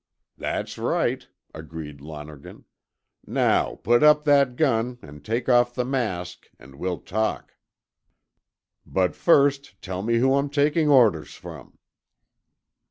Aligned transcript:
"That's 0.35 0.79
right," 0.79 1.27
agreed 1.53 2.01
Lonergan. 2.01 2.65
"Now 3.27 3.75
put 3.83 4.01
up 4.01 4.25
that 4.25 4.55
gun 4.55 4.97
and 5.03 5.23
take 5.23 5.47
off 5.47 5.75
the 5.75 5.85
mask, 5.85 6.49
an' 6.57 6.79
we'll 6.79 6.97
talk." 7.01 7.53
"But 8.83 9.13
first 9.15 9.79
tell 9.79 10.01
me 10.01 10.17
who 10.17 10.33
I'm 10.33 10.49
taking 10.49 10.89
orders 10.89 11.35
from." 11.35 11.77